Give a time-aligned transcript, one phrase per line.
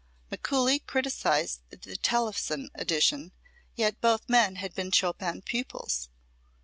[0.31, 3.33] Mikuli criticised the Tellefsen edition,
[3.75, 6.09] yet both men had been Chopin pupils.